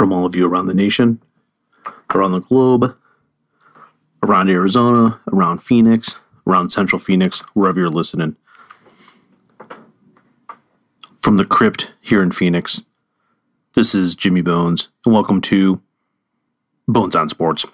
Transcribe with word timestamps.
from 0.00 0.14
all 0.14 0.24
of 0.24 0.34
you 0.34 0.48
around 0.48 0.64
the 0.64 0.72
nation, 0.72 1.20
around 2.14 2.32
the 2.32 2.40
globe, 2.40 2.96
around 4.22 4.48
Arizona, 4.48 5.20
around 5.30 5.62
Phoenix, 5.62 6.16
around 6.46 6.70
Central 6.70 6.98
Phoenix, 6.98 7.40
wherever 7.52 7.78
you're 7.78 7.90
listening. 7.90 8.34
From 11.18 11.36
the 11.36 11.44
crypt 11.44 11.90
here 12.00 12.22
in 12.22 12.30
Phoenix, 12.30 12.82
this 13.74 13.94
is 13.94 14.14
Jimmy 14.14 14.40
Bones, 14.40 14.88
and 15.04 15.12
welcome 15.12 15.42
to 15.42 15.82
Bones 16.88 17.14
on 17.14 17.28
Sports. 17.28 17.66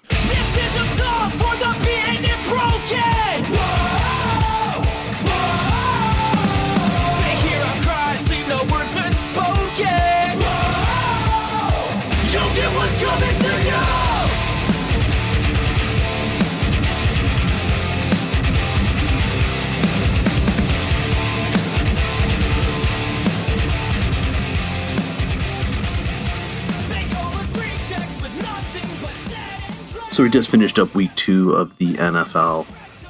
So 30.17 30.23
we 30.23 30.31
just 30.31 30.49
finished 30.49 30.79
up 30.79 30.95
week 30.95 31.15
two 31.15 31.53
of 31.53 31.77
the 31.77 31.93
NFL. 31.93 32.67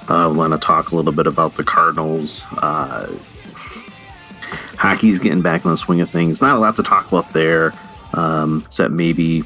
Uh, 0.09 0.34
want 0.34 0.52
to 0.55 0.59
talk 0.59 0.91
a 0.91 0.97
little 0.97 1.12
bit 1.12 1.28
about 1.28 1.55
the 1.55 1.62
Cardinals. 1.62 2.42
Uh, 2.51 3.06
hockey's 4.77 5.20
getting 5.20 5.41
back 5.41 5.64
in 5.64 5.70
the 5.70 5.77
swing 5.77 6.00
of 6.00 6.11
things. 6.11 6.42
Not 6.42 6.56
a 6.56 6.59
lot 6.59 6.74
to 6.74 6.83
talk 6.83 7.06
about 7.06 7.33
there, 7.33 7.73
um, 8.14 8.64
except 8.66 8.91
maybe 8.91 9.45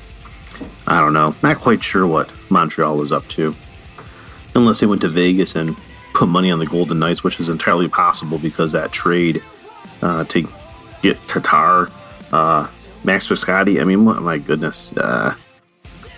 I 0.87 1.03
don't 1.03 1.13
know. 1.13 1.35
Not 1.43 1.61
quite 1.61 1.85
sure 1.85 2.07
what 2.07 2.31
Montreal 2.49 3.03
is 3.03 3.13
up 3.13 3.29
to, 3.29 3.55
unless 4.55 4.81
they 4.81 4.87
went 4.87 5.03
to 5.03 5.11
Vegas 5.11 5.55
and 5.55 5.77
put 6.15 6.31
money 6.31 6.51
on 6.51 6.61
the 6.61 6.67
Golden 6.67 6.99
Knights, 6.99 7.23
which 7.23 7.39
is 7.41 7.51
entirely 7.51 7.91
possible 7.91 8.39
because 8.39 8.73
that 8.73 8.91
trade 8.91 9.43
uh, 10.01 10.25
to 10.25 10.51
get 11.03 11.19
Tatar, 11.29 11.91
uh, 12.33 12.69
Max 13.05 13.27
Piscotti. 13.27 13.83
I 13.83 13.85
mean, 13.85 14.03
my 14.03 14.39
goodness. 14.39 14.95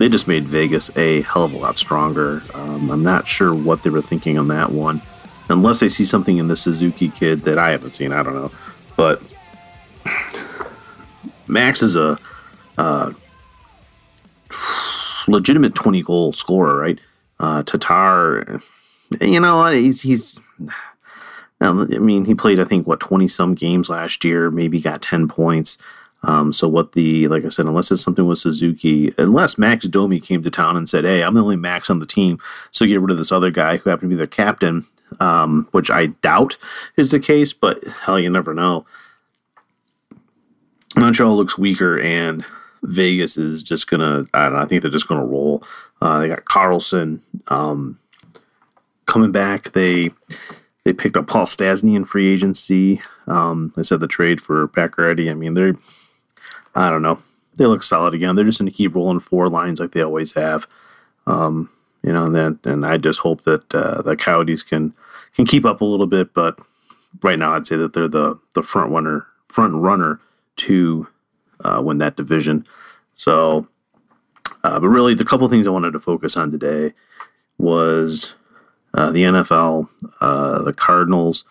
They 0.03 0.09
just 0.09 0.27
made 0.27 0.43
Vegas 0.43 0.91
a 0.97 1.21
hell 1.21 1.45
of 1.45 1.53
a 1.53 1.57
lot 1.57 1.77
stronger. 1.77 2.43
Um, 2.53 2.91
I'm 2.91 3.03
not 3.03 3.25
sure 3.25 3.55
what 3.55 3.83
they 3.83 3.89
were 3.89 4.01
thinking 4.01 4.37
on 4.37 4.49
that 4.49 4.73
one, 4.73 5.01
unless 5.47 5.79
they 5.79 5.87
see 5.87 6.03
something 6.03 6.39
in 6.39 6.49
the 6.49 6.57
Suzuki 6.57 7.07
kid 7.07 7.43
that 7.43 7.57
I 7.57 7.71
haven't 7.71 7.95
seen. 7.95 8.11
I 8.11 8.21
don't 8.21 8.33
know, 8.35 8.51
but 8.97 9.21
Max 11.47 11.81
is 11.81 11.95
a 11.95 12.19
uh, 12.77 13.13
legitimate 15.29 15.73
20 15.73 16.01
goal 16.01 16.33
scorer, 16.33 16.75
right? 16.75 16.99
Uh, 17.39 17.63
Tatar, 17.63 18.59
you 19.21 19.39
know, 19.39 19.67
he's 19.67 20.01
he's. 20.01 20.37
I 21.61 21.71
mean, 21.71 22.25
he 22.25 22.35
played 22.35 22.59
I 22.59 22.65
think 22.65 22.87
what 22.87 22.99
20 22.99 23.29
some 23.29 23.55
games 23.55 23.87
last 23.87 24.25
year, 24.25 24.51
maybe 24.51 24.81
got 24.81 25.01
10 25.01 25.29
points. 25.29 25.77
Um, 26.23 26.53
so 26.53 26.67
what 26.67 26.93
the 26.93 27.27
like 27.27 27.45
I 27.45 27.49
said, 27.49 27.65
unless 27.65 27.91
it's 27.91 28.01
something 28.01 28.25
with 28.25 28.39
Suzuki, 28.39 29.13
unless 29.17 29.57
Max 29.57 29.87
Domi 29.87 30.19
came 30.19 30.41
to 30.43 30.49
town 30.49 30.77
and 30.77 30.89
said, 30.89 31.03
"Hey, 31.03 31.21
I'm 31.23 31.33
the 31.33 31.41
only 31.41 31.57
Max 31.57 31.89
on 31.89 31.99
the 31.99 32.05
team, 32.05 32.39
so 32.71 32.85
get 32.85 33.01
rid 33.01 33.11
of 33.11 33.17
this 33.17 33.31
other 33.31 33.51
guy 33.51 33.77
who 33.77 33.89
happened 33.89 34.09
to 34.09 34.15
be 34.15 34.17
their 34.17 34.27
captain," 34.27 34.85
um, 35.19 35.67
which 35.71 35.91
I 35.91 36.07
doubt 36.07 36.57
is 36.95 37.11
the 37.11 37.19
case, 37.19 37.51
but 37.51 37.85
hell, 37.87 38.19
you 38.19 38.29
never 38.29 38.53
know. 38.53 38.85
Montreal 40.95 41.35
looks 41.35 41.57
weaker, 41.57 41.99
and 41.99 42.45
Vegas 42.83 43.37
is 43.37 43.63
just 43.63 43.89
gonna. 43.89 44.25
I 44.33 44.43
don't 44.45 44.53
know. 44.53 44.59
I 44.59 44.65
think 44.65 44.81
they're 44.81 44.91
just 44.91 45.07
gonna 45.07 45.25
roll. 45.25 45.63
Uh, 46.01 46.19
they 46.19 46.27
got 46.27 46.45
Karlsson 46.45 47.19
um, 47.47 47.99
coming 49.05 49.31
back. 49.31 49.73
They 49.73 50.11
they 50.85 50.93
picked 50.93 51.17
up 51.17 51.27
Paul 51.27 51.45
Stastny 51.45 51.95
in 51.95 52.05
free 52.05 52.31
agency. 52.33 53.01
Um, 53.27 53.73
they 53.75 53.83
said 53.83 53.99
the 53.99 54.07
trade 54.07 54.41
for 54.41 54.67
Pacioretty. 54.67 55.31
I 55.31 55.33
mean, 55.33 55.53
they're 55.53 55.75
I 56.75 56.89
don't 56.89 57.01
know. 57.01 57.19
They 57.55 57.65
look 57.65 57.83
solid 57.83 58.13
again. 58.13 58.35
They're 58.35 58.45
just 58.45 58.59
going 58.59 58.71
to 58.71 58.75
keep 58.75 58.95
rolling 58.95 59.19
four 59.19 59.47
lines 59.49 59.79
like 59.79 59.91
they 59.91 60.01
always 60.01 60.33
have. 60.33 60.67
Um, 61.27 61.69
you 62.01 62.11
know, 62.11 62.25
and 62.25 62.35
then 62.35 62.59
and 62.65 62.85
I 62.85 62.97
just 62.97 63.19
hope 63.19 63.43
that 63.43 63.73
uh, 63.73 64.01
the 64.01 64.15
Coyotes 64.15 64.63
can 64.63 64.93
can 65.35 65.45
keep 65.45 65.65
up 65.65 65.81
a 65.81 65.85
little 65.85 66.07
bit. 66.07 66.33
But 66.33 66.59
right 67.21 67.39
now, 67.39 67.53
I'd 67.53 67.67
say 67.67 67.77
that 67.77 67.93
they're 67.93 68.07
the 68.07 68.39
the 68.55 68.63
front 68.63 68.91
runner 68.91 69.25
front 69.47 69.75
runner 69.75 70.19
to 70.57 71.07
uh, 71.63 71.81
win 71.83 71.99
that 71.99 72.17
division. 72.17 72.65
So, 73.15 73.67
uh, 74.63 74.79
but 74.79 74.89
really, 74.89 75.13
the 75.13 75.25
couple 75.25 75.47
things 75.47 75.67
I 75.67 75.71
wanted 75.71 75.91
to 75.93 75.99
focus 75.99 76.35
on 76.35 76.51
today 76.51 76.93
was 77.57 78.33
uh, 78.95 79.11
the 79.11 79.23
NFL, 79.23 79.87
uh, 80.21 80.61
the 80.63 80.73
Cardinals, 80.73 81.45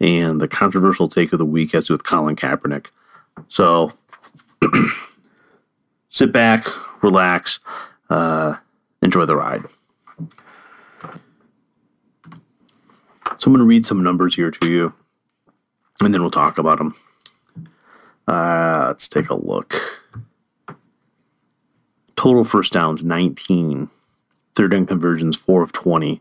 and 0.00 0.40
the 0.40 0.48
controversial 0.48 1.08
take 1.08 1.32
of 1.32 1.38
the 1.38 1.44
week 1.44 1.72
has 1.72 1.86
to 1.86 1.94
with 1.94 2.04
Colin 2.04 2.36
Kaepernick. 2.36 2.86
So 3.48 3.92
sit 6.08 6.32
back, 6.32 6.66
relax, 7.02 7.60
uh, 8.10 8.56
enjoy 9.02 9.24
the 9.24 9.36
ride. 9.36 9.62
So 13.38 13.48
I'm 13.48 13.52
going 13.52 13.58
to 13.58 13.64
read 13.64 13.84
some 13.84 14.02
numbers 14.02 14.34
here 14.34 14.50
to 14.50 14.68
you, 14.68 14.94
and 16.00 16.14
then 16.14 16.22
we'll 16.22 16.30
talk 16.30 16.58
about 16.58 16.78
them. 16.78 16.94
Uh, 18.26 18.86
let's 18.88 19.08
take 19.08 19.28
a 19.28 19.34
look. 19.34 19.74
Total 22.16 22.44
first 22.44 22.72
downs 22.72 23.04
19, 23.04 23.90
third 24.54 24.70
down 24.70 24.86
conversions 24.86 25.36
4 25.36 25.62
of 25.62 25.72
20, 25.72 26.20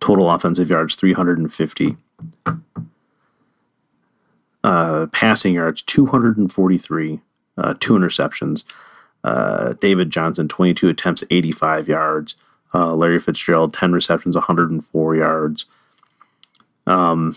total 0.00 0.30
offensive 0.30 0.68
yards 0.68 0.96
350 0.96 1.96
uh, 4.66 5.06
passing 5.12 5.54
yards 5.54 5.80
243 5.82 7.20
uh, 7.58 7.74
two 7.80 7.94
interceptions 7.94 8.64
uh, 9.24 9.72
david 9.80 10.10
johnson 10.10 10.46
22 10.48 10.88
attempts 10.88 11.24
85 11.30 11.88
yards 11.88 12.34
uh, 12.74 12.94
larry 12.94 13.18
fitzgerald 13.18 13.72
10 13.74 13.92
receptions 13.92 14.34
104 14.36 15.16
yards 15.16 15.66
um, 16.86 17.34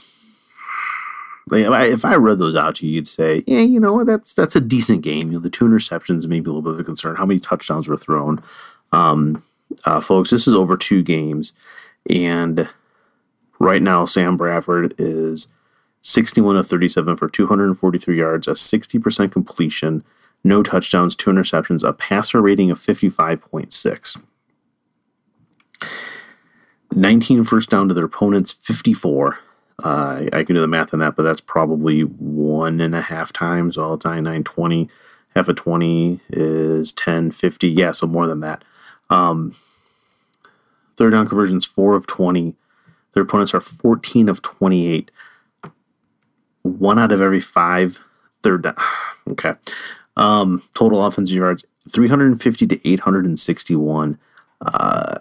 like, 1.49 1.63
if 1.65 1.71
I- 1.71 1.85
if 1.85 2.05
I 2.05 2.15
read 2.15 2.37
those 2.37 2.55
out 2.55 2.75
to 2.75 2.85
you, 2.85 2.93
you'd 2.93 3.07
say, 3.07 3.43
"Yeah, 3.47 3.61
you 3.61 3.79
know 3.79 3.93
what? 3.93 4.05
That's 4.05 4.33
that's 4.35 4.55
a 4.55 4.59
decent 4.61 5.01
game. 5.01 5.31
You 5.31 5.37
know, 5.37 5.39
the 5.39 5.49
two 5.49 5.65
interceptions 5.65 6.27
maybe 6.27 6.47
a 6.47 6.53
little 6.53 6.61
bit 6.61 6.73
of 6.73 6.79
a 6.79 6.83
concern. 6.83 7.15
How 7.15 7.25
many 7.25 7.39
touchdowns 7.39 7.87
were 7.87 7.97
thrown, 7.97 8.43
um, 8.91 9.43
uh, 9.85 9.99
folks? 10.01 10.29
This 10.29 10.47
is 10.47 10.53
over 10.53 10.77
two 10.77 11.01
games, 11.01 11.53
and 12.07 12.69
right 13.57 13.81
now 13.81 14.05
Sam 14.05 14.37
Bradford 14.37 14.93
is 14.99 15.47
61 16.01 16.55
of 16.55 16.67
37 16.67 17.17
for 17.17 17.27
243 17.27 18.17
yards, 18.17 18.47
a 18.47 18.51
60% 18.51 19.31
completion, 19.31 20.03
no 20.43 20.63
touchdowns, 20.63 21.15
two 21.15 21.31
interceptions, 21.31 21.87
a 21.87 21.93
passer 21.93 22.41
rating 22.41 22.71
of 22.71 22.79
55.6. 22.79 24.21
19 26.95 27.43
first 27.43 27.69
down 27.69 27.87
to 27.87 27.93
their 27.93 28.05
opponents, 28.05 28.53
54. 28.53 29.37
Uh, 29.83 30.25
I 30.33 30.43
can 30.43 30.55
do 30.55 30.61
the 30.61 30.67
math 30.67 30.93
on 30.93 30.99
that, 30.99 31.15
but 31.15 31.23
that's 31.23 31.41
probably 31.41 32.01
one 32.01 32.81
and 32.81 32.95
a 32.95 33.01
half 33.01 33.31
times 33.31 33.77
all 33.77 33.97
time, 33.97 34.23
920. 34.23 34.89
Half 35.35 35.47
of 35.47 35.55
20 35.57 36.19
is 36.31 36.91
10, 36.93 37.31
50. 37.31 37.69
Yeah, 37.69 37.91
so 37.91 38.07
more 38.07 38.27
than 38.27 38.39
that. 38.39 38.63
Um, 39.09 39.55
third 40.97 41.11
down 41.11 41.27
conversions, 41.27 41.65
4 41.65 41.95
of 41.95 42.07
20. 42.07 42.55
Their 43.13 43.23
opponents 43.23 43.53
are 43.53 43.61
14 43.61 44.27
of 44.27 44.41
28 44.41 45.11
one 46.69 46.99
out 46.99 47.11
of 47.11 47.21
every 47.21 47.41
five 47.41 47.99
third 48.43 48.63
down. 48.63 48.75
Okay. 49.29 49.53
Um, 50.17 50.63
total 50.73 51.05
offensive 51.05 51.37
yards 51.37 51.63
350 51.87 52.65
to 52.65 52.89
861. 52.89 54.17
Uh, 54.59 55.17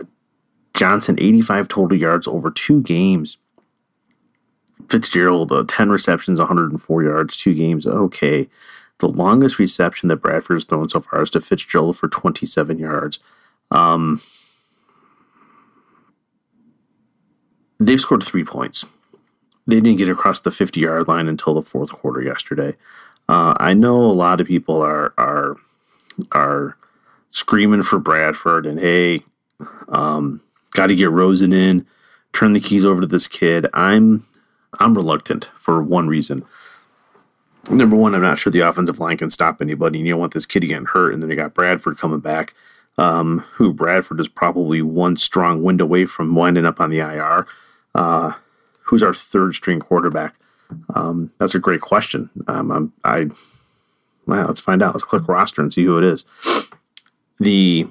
Johnson 0.72 1.16
85 1.20 1.68
total 1.68 1.98
yards 1.98 2.26
over 2.26 2.50
two 2.50 2.80
games. 2.80 3.36
Fitzgerald 4.88 5.52
uh, 5.52 5.64
10 5.68 5.90
receptions, 5.90 6.38
104 6.38 7.02
yards, 7.02 7.36
two 7.36 7.52
games. 7.52 7.86
Okay. 7.86 8.48
The 9.00 9.08
longest 9.08 9.58
reception 9.58 10.08
that 10.08 10.16
Bradford 10.16 10.56
has 10.56 10.64
thrown 10.64 10.88
so 10.88 11.00
far 11.00 11.22
is 11.22 11.30
to 11.30 11.40
Fitzgerald 11.42 11.98
for 11.98 12.08
27 12.08 12.78
yards. 12.78 13.18
Um, 13.70 14.22
they've 17.78 18.00
scored 18.00 18.24
three 18.24 18.44
points 18.44 18.86
they 19.68 19.80
didn't 19.80 19.98
get 19.98 20.08
across 20.08 20.40
the 20.40 20.50
50 20.50 20.80
yard 20.80 21.06
line 21.06 21.28
until 21.28 21.54
the 21.54 21.62
fourth 21.62 21.92
quarter 21.92 22.22
yesterday. 22.22 22.74
Uh, 23.28 23.54
I 23.58 23.74
know 23.74 23.96
a 23.96 24.12
lot 24.12 24.40
of 24.40 24.46
people 24.46 24.80
are 24.80 25.12
are 25.18 25.56
are 26.32 26.76
screaming 27.30 27.82
for 27.82 27.98
Bradford 27.98 28.66
and 28.66 28.80
hey, 28.80 29.22
um, 29.90 30.40
got 30.72 30.86
to 30.86 30.96
get 30.96 31.10
Rosen 31.10 31.52
in, 31.52 31.86
turn 32.32 32.54
the 32.54 32.60
keys 32.60 32.84
over 32.84 33.02
to 33.02 33.06
this 33.06 33.28
kid. 33.28 33.66
I'm 33.74 34.26
I'm 34.80 34.94
reluctant 34.94 35.50
for 35.58 35.82
one 35.82 36.08
reason. 36.08 36.44
number 37.70 37.96
one, 37.96 38.14
I'm 38.14 38.22
not 38.22 38.38
sure 38.38 38.50
the 38.50 38.60
offensive 38.60 38.98
line 38.98 39.18
can 39.18 39.30
stop 39.30 39.60
anybody. 39.60 39.98
And 39.98 40.06
you 40.08 40.14
don't 40.14 40.20
want 40.20 40.32
this 40.32 40.46
kid 40.46 40.60
getting 40.60 40.86
hurt, 40.86 41.12
and 41.12 41.22
then 41.22 41.28
you 41.28 41.36
got 41.36 41.52
Bradford 41.52 41.98
coming 41.98 42.20
back, 42.20 42.54
um, 42.96 43.40
who 43.52 43.74
Bradford 43.74 44.18
is 44.18 44.28
probably 44.28 44.80
one 44.80 45.18
strong 45.18 45.62
wind 45.62 45.82
away 45.82 46.06
from 46.06 46.34
winding 46.34 46.64
up 46.64 46.80
on 46.80 46.88
the 46.88 47.00
IR. 47.00 47.46
Uh, 47.94 48.32
who's 48.88 49.02
our 49.02 49.14
third 49.14 49.54
string 49.54 49.80
quarterback? 49.80 50.34
Um, 50.94 51.30
that's 51.38 51.54
a 51.54 51.58
great 51.58 51.80
question. 51.80 52.30
Um, 52.46 52.92
I 53.04 53.26
well, 54.26 54.46
let's 54.46 54.60
find 54.60 54.82
out. 54.82 54.94
Let's 54.94 55.04
click 55.04 55.26
roster 55.26 55.62
and 55.62 55.72
see 55.72 55.84
who 55.84 55.96
it 55.96 56.04
is. 56.04 56.24
The 57.40 57.86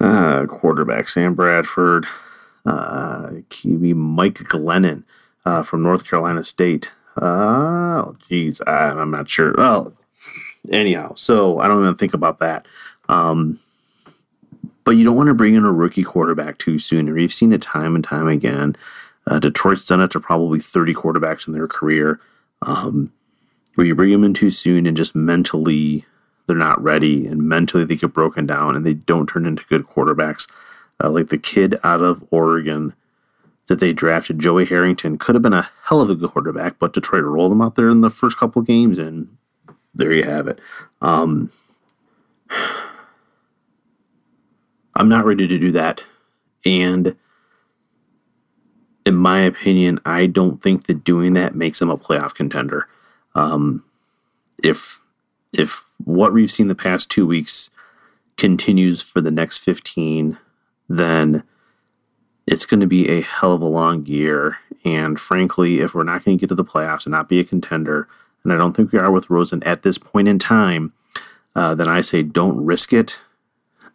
uh, 0.00 0.46
quarterback 0.46 1.08
Sam 1.08 1.34
Bradford, 1.34 2.06
uh, 2.64 3.28
QB 3.50 3.94
Mike 3.94 4.38
Glennon 4.38 5.04
uh, 5.44 5.62
from 5.62 5.82
North 5.82 6.04
Carolina 6.04 6.42
State. 6.44 6.90
Oh, 7.20 8.16
geez, 8.28 8.62
I, 8.66 8.90
I'm 8.90 9.10
not 9.10 9.28
sure. 9.28 9.54
Well, 9.58 9.92
anyhow, 10.72 11.14
so 11.14 11.58
I 11.58 11.68
don't 11.68 11.82
even 11.82 11.96
think 11.96 12.14
about 12.14 12.38
that. 12.38 12.66
Um, 13.08 13.58
but 14.84 14.92
you 14.92 15.04
don't 15.04 15.16
want 15.16 15.28
to 15.28 15.34
bring 15.34 15.54
in 15.54 15.64
a 15.64 15.72
rookie 15.72 16.04
quarterback 16.04 16.58
too 16.58 16.78
soon. 16.78 17.06
And 17.06 17.14
we've 17.14 17.32
seen 17.32 17.52
it 17.52 17.62
time 17.62 17.94
and 17.94 18.04
time 18.04 18.28
again. 18.28 18.76
Uh, 19.26 19.38
Detroit's 19.38 19.84
done 19.84 20.00
it 20.00 20.10
to 20.12 20.20
probably 20.20 20.60
30 20.60 20.94
quarterbacks 20.94 21.46
in 21.46 21.52
their 21.52 21.68
career, 21.68 22.20
um, 22.62 23.12
where 23.74 23.86
you 23.86 23.94
bring 23.94 24.10
them 24.10 24.24
in 24.24 24.34
too 24.34 24.50
soon 24.50 24.86
and 24.86 24.96
just 24.96 25.14
mentally 25.14 26.04
they're 26.46 26.56
not 26.56 26.82
ready 26.82 27.26
and 27.26 27.42
mentally 27.42 27.84
they 27.84 27.94
get 27.94 28.12
broken 28.12 28.46
down 28.46 28.74
and 28.74 28.84
they 28.84 28.94
don't 28.94 29.28
turn 29.28 29.46
into 29.46 29.64
good 29.68 29.86
quarterbacks. 29.86 30.48
Uh, 31.02 31.08
like 31.08 31.28
the 31.28 31.38
kid 31.38 31.78
out 31.84 32.00
of 32.00 32.26
Oregon 32.30 32.94
that 33.68 33.78
they 33.78 33.92
drafted, 33.92 34.40
Joey 34.40 34.64
Harrington, 34.64 35.16
could 35.16 35.36
have 35.36 35.42
been 35.42 35.52
a 35.52 35.70
hell 35.84 36.00
of 36.00 36.10
a 36.10 36.16
good 36.16 36.30
quarterback, 36.30 36.78
but 36.80 36.92
Detroit 36.92 37.22
rolled 37.22 37.52
him 37.52 37.62
out 37.62 37.76
there 37.76 37.88
in 37.88 38.00
the 38.00 38.10
first 38.10 38.36
couple 38.36 38.60
games, 38.62 38.98
and 38.98 39.28
there 39.94 40.12
you 40.12 40.24
have 40.24 40.48
it. 40.48 40.58
Um, 41.00 41.52
I'm 44.94 45.08
not 45.08 45.24
ready 45.24 45.46
to 45.46 45.58
do 45.58 45.72
that. 45.72 46.02
And 46.64 47.16
in 49.06 49.16
my 49.16 49.40
opinion, 49.40 50.00
I 50.04 50.26
don't 50.26 50.62
think 50.62 50.86
that 50.86 51.04
doing 51.04 51.32
that 51.34 51.54
makes 51.54 51.80
him 51.80 51.90
a 51.90 51.98
playoff 51.98 52.34
contender. 52.34 52.86
Um, 53.34 53.84
if 54.62 55.00
if 55.52 55.84
what 56.04 56.32
we've 56.32 56.50
seen 56.50 56.68
the 56.68 56.74
past 56.74 57.10
two 57.10 57.26
weeks 57.26 57.70
continues 58.36 59.02
for 59.02 59.20
the 59.20 59.30
next 59.30 59.58
15, 59.58 60.38
then 60.88 61.42
it's 62.46 62.64
going 62.64 62.80
to 62.80 62.86
be 62.86 63.08
a 63.08 63.20
hell 63.20 63.52
of 63.52 63.62
a 63.62 63.66
long 63.66 64.06
year. 64.06 64.58
And 64.84 65.20
frankly, 65.20 65.80
if 65.80 65.94
we're 65.94 66.04
not 66.04 66.24
going 66.24 66.38
to 66.38 66.40
get 66.40 66.48
to 66.48 66.54
the 66.54 66.64
playoffs 66.64 67.04
and 67.04 67.12
not 67.12 67.28
be 67.28 67.40
a 67.40 67.44
contender, 67.44 68.08
and 68.44 68.52
I 68.52 68.56
don't 68.56 68.74
think 68.74 68.92
we 68.92 68.98
are 68.98 69.10
with 69.10 69.28
Rosen 69.28 69.62
at 69.64 69.82
this 69.82 69.98
point 69.98 70.28
in 70.28 70.38
time, 70.38 70.92
uh, 71.54 71.74
then 71.74 71.88
I 71.88 72.00
say 72.00 72.22
don't 72.22 72.64
risk 72.64 72.92
it 72.92 73.18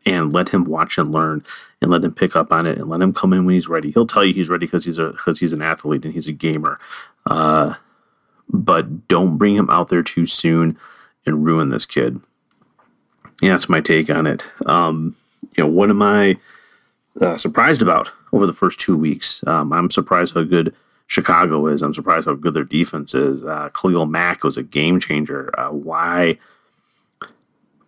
and 0.05 0.31
let 0.31 0.49
him 0.49 0.65
watch 0.65 0.97
and 0.97 1.11
learn 1.11 1.43
and 1.81 1.91
let 1.91 2.03
him 2.03 2.13
pick 2.13 2.35
up 2.35 2.51
on 2.51 2.65
it 2.65 2.77
and 2.77 2.89
let 2.89 3.01
him 3.01 3.13
come 3.13 3.33
in 3.33 3.45
when 3.45 3.55
he's 3.55 3.67
ready. 3.67 3.91
He'll 3.91 4.07
tell 4.07 4.23
you 4.23 4.33
he's 4.33 4.49
ready 4.49 4.65
because 4.65 4.85
he's 4.85 4.97
a 4.97 5.11
because 5.11 5.39
he's 5.39 5.53
an 5.53 5.61
athlete 5.61 6.05
and 6.05 6.13
he's 6.13 6.27
a 6.27 6.33
gamer. 6.33 6.79
Uh, 7.25 7.75
but 8.49 9.07
don't 9.07 9.37
bring 9.37 9.55
him 9.55 9.69
out 9.69 9.89
there 9.89 10.03
too 10.03 10.25
soon 10.25 10.77
and 11.25 11.45
ruin 11.45 11.69
this 11.69 11.85
kid. 11.85 12.21
Yeah, 13.41 13.51
that's 13.51 13.69
my 13.69 13.81
take 13.81 14.09
on 14.09 14.27
it. 14.27 14.43
Um, 14.65 15.15
you 15.57 15.63
know, 15.63 15.69
what 15.69 15.89
am 15.89 16.01
I 16.01 16.37
uh, 17.19 17.37
surprised 17.37 17.81
about 17.81 18.09
over 18.31 18.45
the 18.45 18.53
first 18.53 18.79
two 18.79 18.95
weeks? 18.95 19.43
Um, 19.47 19.73
I'm 19.73 19.89
surprised 19.89 20.35
how 20.35 20.43
good 20.43 20.73
Chicago 21.07 21.67
is. 21.67 21.81
I'm 21.81 21.93
surprised 21.93 22.27
how 22.27 22.35
good 22.35 22.53
their 22.53 22.63
defense 22.63 23.13
is. 23.13 23.43
Uh, 23.43 23.69
Khalil 23.69 24.05
Mack 24.05 24.43
was 24.43 24.57
a 24.57 24.63
game 24.63 24.99
changer. 24.99 25.51
Uh, 25.59 25.71
why 25.71 26.37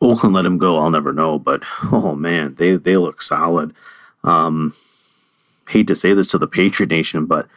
Oakland 0.02 0.36
let 0.36 0.46
him 0.46 0.58
go, 0.58 0.78
I'll 0.78 0.92
never 0.92 1.14
know. 1.14 1.40
But 1.40 1.64
oh 1.92 2.16
man, 2.16 2.56
they 2.56 2.76
they 2.76 2.98
look 2.98 3.22
solid. 3.22 3.74
Um, 4.24 4.74
hate 5.70 5.88
to 5.88 5.96
say 5.96 6.14
this 6.14 6.28
to 6.30 6.38
the 6.38 6.48
Patriot 6.48 6.90
Nation, 6.90 7.26
but 7.26 7.48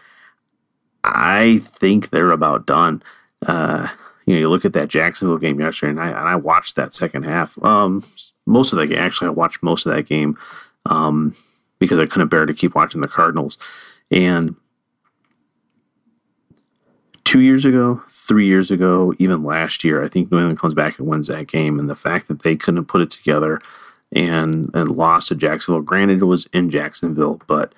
I 1.05 1.63
think 1.79 2.11
they're 2.11 2.31
about 2.31 2.67
done. 2.67 3.03
Uh, 3.47 3.89
you 4.27 4.35
know, 4.35 4.41
you 4.41 4.49
look 4.49 4.65
at 4.65 4.75
that 4.75 4.89
Jacksonville 4.89 5.39
game 5.39 5.61
yesterday, 5.61 5.91
and 5.91 6.01
I, 6.01 6.09
and 6.09 6.29
I 6.29 6.37
watched 6.37 6.77
that 6.77 6.95
second 6.95 7.25
half. 7.25 7.63
Um, 7.65 8.05
most 8.47 8.73
of 8.73 8.79
that 8.79 8.87
game, 8.87 8.99
actually, 8.99 9.29
I 9.29 9.31
watched 9.31 9.63
most 9.63 9.87
of 9.87 9.95
that 9.95 10.07
game 10.07 10.39
um, 10.87 11.35
because 11.79 11.99
I 11.99 12.07
couldn't 12.07 12.29
bear 12.29 12.47
to 12.47 12.55
keep 12.55 12.75
watching 12.75 13.01
the 13.01 13.09
Cardinals. 13.09 13.59
And 14.11 14.57
two 17.31 17.43
years 17.43 17.65
ago, 17.65 18.03
three 18.09 18.45
years 18.45 18.73
ago, 18.73 19.15
even 19.21 19.45
last 19.45 19.85
year, 19.85 20.03
I 20.03 20.09
think 20.09 20.33
New 20.33 20.39
England 20.39 20.59
comes 20.59 20.75
back 20.75 20.99
and 20.99 21.07
wins 21.07 21.29
that 21.29 21.47
game. 21.47 21.79
And 21.79 21.89
the 21.89 21.95
fact 21.95 22.27
that 22.27 22.43
they 22.43 22.57
couldn't 22.57 22.87
put 22.87 23.03
it 23.03 23.11
together 23.13 23.61
and 24.11 24.69
and 24.75 24.97
lost 24.97 25.29
to 25.29 25.37
Jacksonville, 25.37 25.81
granted 25.83 26.21
it 26.21 26.25
was 26.25 26.49
in 26.53 26.71
Jacksonville, 26.71 27.41
but 27.47 27.73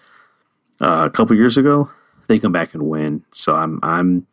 uh, 0.81 1.07
a 1.07 1.11
couple 1.11 1.37
years 1.37 1.59
ago 1.59 1.91
they 2.29 2.39
come 2.39 2.51
back 2.53 2.73
and 2.73 2.89
win. 2.89 3.27
So 3.33 3.55
I'm 3.55 3.79
I'm 3.83 4.27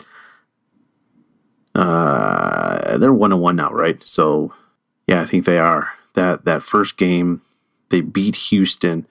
uh, 1.76 2.98
they're 2.98 3.12
one 3.12 3.34
and 3.34 3.42
one 3.42 3.58
now, 3.58 3.72
right? 3.72 4.02
So 4.08 4.54
yeah, 5.06 5.20
I 5.22 5.26
think 5.26 5.44
they 5.44 5.60
are. 5.60 5.90
That 6.14 6.46
that 6.46 6.64
first 6.64 6.96
game 6.96 7.42
they 7.90 8.00
beat 8.00 8.38
Houston. 8.38 9.06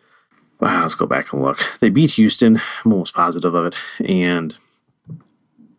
Wow, 0.58 0.84
let's 0.84 0.94
go 0.94 1.04
back 1.04 1.34
and 1.34 1.42
look. 1.42 1.60
They 1.80 1.90
beat 1.90 2.12
Houston. 2.12 2.62
I'm 2.82 2.92
almost 2.92 3.12
positive 3.12 3.54
of 3.54 3.66
it, 3.66 3.76
and 4.08 4.56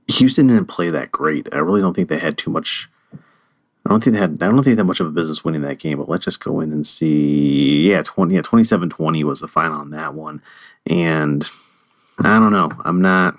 Houston 0.09 0.47
didn't 0.47 0.65
play 0.65 0.89
that 0.89 1.11
great. 1.11 1.47
I 1.51 1.57
really 1.57 1.81
don't 1.81 1.93
think 1.93 2.09
they 2.09 2.19
had 2.19 2.37
too 2.37 2.49
much. 2.49 2.89
I 3.13 3.89
don't 3.89 4.03
think 4.03 4.15
they 4.15 4.19
had. 4.19 4.37
I 4.41 4.47
don't 4.47 4.63
think 4.63 4.77
had 4.77 4.85
much 4.85 4.99
of 4.99 5.07
a 5.07 5.11
business 5.11 5.43
winning 5.43 5.61
that 5.61 5.79
game. 5.79 5.97
But 5.97 6.09
let's 6.09 6.25
just 6.25 6.39
go 6.39 6.59
in 6.59 6.71
and 6.71 6.85
see. 6.85 7.89
Yeah, 7.89 8.01
twenty. 8.01 8.35
Yeah, 8.35 8.41
27-20 8.41 9.23
was 9.23 9.41
the 9.41 9.47
final 9.47 9.79
on 9.79 9.91
that 9.91 10.13
one, 10.13 10.41
and 10.87 11.45
I 12.19 12.39
don't 12.39 12.51
know. 12.51 12.71
I'm 12.83 13.01
not. 13.01 13.37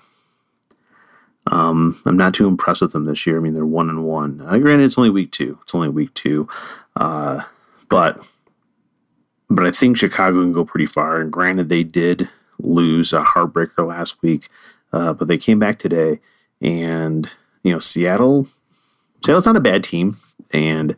Um, 1.46 2.00
I'm 2.06 2.16
not 2.16 2.34
too 2.34 2.46
impressed 2.46 2.82
with 2.82 2.92
them 2.92 3.06
this 3.06 3.26
year. 3.26 3.36
I 3.36 3.40
mean, 3.40 3.54
they're 3.54 3.66
one 3.66 3.88
and 3.88 4.04
one. 4.04 4.40
Uh, 4.40 4.58
granted, 4.58 4.84
it's 4.84 4.98
only 4.98 5.10
week 5.10 5.32
two. 5.32 5.58
It's 5.62 5.74
only 5.74 5.88
week 5.88 6.14
two, 6.14 6.48
uh, 6.96 7.42
but 7.88 8.24
but 9.48 9.66
I 9.66 9.72
think 9.72 9.96
Chicago 9.96 10.40
can 10.40 10.52
go 10.52 10.64
pretty 10.64 10.86
far. 10.86 11.20
And 11.20 11.32
granted, 11.32 11.68
they 11.68 11.82
did 11.82 12.28
lose 12.60 13.12
a 13.12 13.24
heartbreaker 13.24 13.86
last 13.86 14.22
week, 14.22 14.48
uh, 14.92 15.12
but 15.14 15.26
they 15.26 15.38
came 15.38 15.58
back 15.58 15.80
today. 15.80 16.20
And 16.60 17.28
you 17.62 17.72
know, 17.72 17.78
Seattle, 17.78 18.46
Seattle's 19.24 19.46
not 19.46 19.56
a 19.56 19.60
bad 19.60 19.84
team, 19.84 20.18
and 20.50 20.96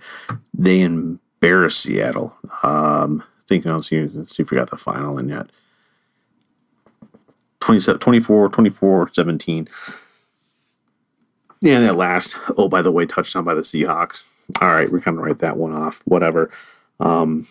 they 0.55 0.81
embarrass 0.81 1.77
Seattle. 1.77 2.35
Um, 2.63 3.23
I 3.23 3.43
think 3.49 3.65
see, 3.85 4.07
let's 4.07 4.37
see 4.37 4.43
if 4.43 4.51
we 4.51 4.57
got 4.57 4.71
the 4.71 4.77
final 4.77 5.19
in 5.19 5.29
yet. 5.29 5.51
27, 7.61 8.01
24, 8.01 8.49
24, 8.49 9.11
17. 9.13 9.69
Yeah, 11.61 11.79
that 11.79 11.95
last, 11.95 12.37
oh, 12.57 12.69
by 12.69 12.83
the 12.83 12.91
way, 12.91 13.07
touchdown 13.07 13.45
by 13.45 13.55
the 13.55 13.61
Seahawks. 13.61 14.25
All 14.61 14.75
right, 14.75 14.91
we're 14.91 15.01
kind 15.01 15.17
of 15.17 15.23
write 15.23 15.39
that 15.39 15.57
one 15.57 15.73
off, 15.73 16.03
whatever. 16.05 16.51
Um, 16.99 17.47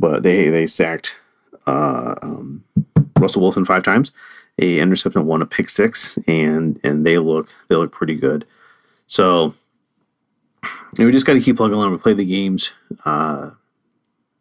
but 0.00 0.24
they 0.24 0.50
they 0.50 0.66
sacked 0.66 1.14
uh, 1.66 2.16
um, 2.22 2.64
Russell 3.18 3.42
Wilson 3.42 3.64
five 3.64 3.84
times, 3.84 4.10
a 4.58 4.78
interception, 4.78 5.26
one 5.26 5.42
a 5.42 5.46
pick 5.46 5.68
six, 5.68 6.18
and 6.26 6.80
and 6.82 7.04
they 7.04 7.18
look 7.18 7.48
they 7.68 7.76
look 7.76 7.92
pretty 7.92 8.14
good. 8.14 8.46
So 9.06 9.54
you 10.62 10.70
know, 10.98 11.06
we 11.06 11.12
just 11.12 11.26
got 11.26 11.34
to 11.34 11.40
keep 11.40 11.56
plugging 11.56 11.76
along. 11.76 11.92
We 11.92 11.98
play 11.98 12.14
the 12.14 12.24
games. 12.24 12.72
Uh, 13.04 13.50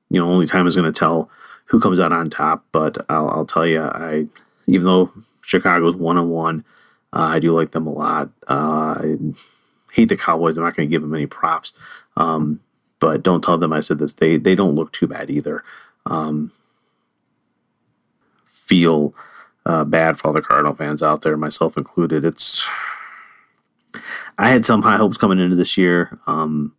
you 0.10 0.20
know, 0.20 0.30
only 0.30 0.46
time 0.46 0.68
is 0.68 0.76
going 0.76 0.92
to 0.92 0.98
tell 0.98 1.30
who 1.66 1.80
comes 1.80 2.00
out 2.00 2.12
on 2.12 2.30
top. 2.30 2.66
But 2.72 3.06
I'll, 3.10 3.30
I'll 3.30 3.46
tell 3.46 3.68
you, 3.68 3.82
I 3.82 4.28
even 4.68 4.86
though 4.86 5.12
Chicago's 5.42 5.96
one 5.96 6.18
on 6.18 6.30
one, 6.30 6.66
I 7.14 7.40
do 7.40 7.52
like 7.52 7.72
them 7.72 7.88
a 7.88 7.92
lot. 7.92 8.30
Uh, 8.48 8.96
I 9.00 9.18
hate 9.92 10.10
the 10.10 10.18
Cowboys. 10.18 10.58
I'm 10.58 10.64
not 10.64 10.76
going 10.76 10.88
to 10.88 10.92
give 10.94 11.02
them 11.02 11.14
any 11.14 11.28
props. 11.28 11.74
Um, 12.18 12.60
but 13.00 13.24
don't 13.24 13.44
tell 13.44 13.58
them 13.58 13.74
I 13.74 13.82
said 13.82 14.00
this. 14.00 14.14
They 14.14 14.38
they 14.38 14.56
don't 14.56 14.76
look 14.76 14.92
too 14.94 15.08
bad 15.08 15.30
either. 15.30 15.64
Um, 16.06 16.52
feel 18.46 19.14
uh, 19.66 19.84
bad 19.84 20.20
for 20.20 20.28
all 20.28 20.34
the 20.34 20.42
Cardinal 20.42 20.76
fans 20.76 21.02
out 21.02 21.22
there, 21.22 21.38
myself 21.38 21.78
included. 21.78 22.24
It's 22.24 22.68
I 24.38 24.50
had 24.50 24.66
some 24.66 24.82
high 24.82 24.98
hopes 24.98 25.18
coming 25.18 25.40
into 25.40 25.56
this 25.56 25.78
year. 25.78 26.18
Um, 26.28 26.76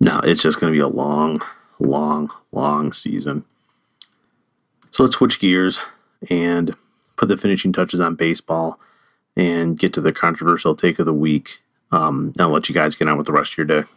no, 0.00 0.20
it's 0.22 0.42
just 0.42 0.60
going 0.60 0.72
to 0.72 0.76
be 0.76 0.82
a 0.82 0.88
long, 0.88 1.42
long, 1.80 2.30
long 2.52 2.92
season. 2.92 3.44
So 4.90 5.02
let's 5.02 5.16
switch 5.16 5.40
gears 5.40 5.80
and 6.30 6.74
put 7.16 7.28
the 7.28 7.36
finishing 7.36 7.72
touches 7.72 8.00
on 8.00 8.14
baseball 8.14 8.78
and 9.36 9.78
get 9.78 9.92
to 9.94 10.00
the 10.00 10.12
controversial 10.12 10.74
take 10.74 10.98
of 10.98 11.06
the 11.06 11.12
week. 11.12 11.62
Um, 11.90 12.32
I'll 12.38 12.50
let 12.50 12.68
you 12.68 12.74
guys 12.74 12.94
get 12.94 13.08
on 13.08 13.16
with 13.16 13.26
the 13.26 13.32
rest 13.32 13.52
of 13.52 13.58
your 13.58 13.66
day. 13.66 13.88